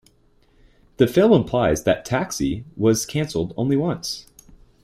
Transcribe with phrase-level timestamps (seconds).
[0.97, 4.25] The film implies that "Taxi" was canceled only once.